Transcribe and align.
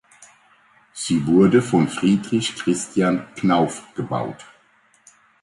Sie 0.93 1.27
wurde 1.27 1.61
von 1.61 1.87
Friedrich 1.87 2.55
Christian 2.55 3.27
Knauf 3.35 3.83
gebaut. 3.93 4.47